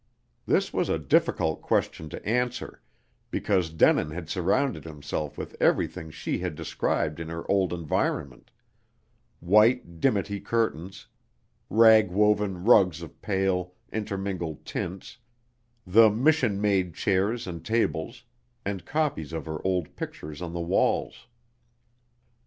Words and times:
This 0.47 0.73
was 0.73 0.89
a 0.89 0.97
difficult 0.97 1.61
question 1.61 2.09
to 2.09 2.25
answer, 2.25 2.81
because 3.29 3.69
Denin 3.69 4.09
had 4.09 4.29
surrounded 4.29 4.83
himself 4.83 5.37
with 5.37 5.55
everything 5.61 6.09
she 6.09 6.39
had 6.39 6.55
described 6.55 7.19
in 7.19 7.29
her 7.29 7.45
old 7.51 7.71
environment: 7.71 8.49
white 9.41 9.99
dimity 9.99 10.39
curtains, 10.39 11.05
rag 11.69 12.09
woven 12.09 12.63
rugs 12.63 13.03
of 13.03 13.21
pale, 13.21 13.75
intermingled 13.93 14.65
tints, 14.65 15.19
the 15.85 16.09
"Mission" 16.09 16.59
made 16.59 16.95
chairs 16.95 17.45
and 17.45 17.63
tables, 17.63 18.23
and 18.65 18.85
copies 18.87 19.33
of 19.33 19.45
her 19.45 19.63
old 19.63 19.95
pictures 19.95 20.41
on 20.41 20.51
the 20.51 20.59
walls. 20.61 21.27